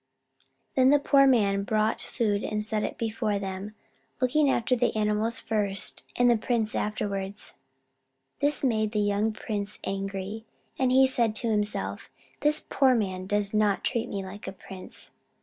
[0.75, 3.75] Then the poor man brought food and set it before them,
[4.19, 7.53] looking after the animals first and the prince afterwards.
[8.39, 10.43] This made the young prince angry,
[10.79, 12.09] and he said to himself:
[12.39, 15.11] "This poor man does not treat me like a prince.